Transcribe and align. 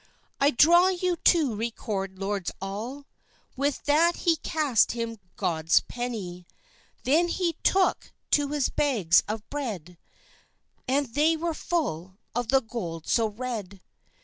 "I 0.39 0.49
draw 0.49 0.87
you 0.87 1.15
to 1.15 1.53
recorde, 1.55 2.17
lords 2.17 2.49
all:" 2.59 3.05
With 3.55 3.83
that 3.83 4.15
he 4.15 4.37
cast 4.37 4.93
him 4.93 5.19
god's 5.35 5.81
penny; 5.81 6.47
Then 7.03 7.27
he 7.27 7.53
tooke 7.61 8.11
to 8.31 8.47
his 8.47 8.69
bags 8.69 9.21
of 9.27 9.47
bread, 9.51 9.99
And 10.87 11.13
they 11.13 11.37
were 11.37 11.53
full 11.53 12.17
of 12.33 12.47
the 12.47 12.61
gold 12.61 13.05
so 13.07 13.27
red. 13.27 13.79